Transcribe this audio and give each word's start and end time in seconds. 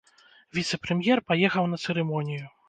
Віцэ-прэм'ер 0.57 1.21
паехаў 1.33 1.69
на 1.75 1.81
цырымонію. 1.85 2.43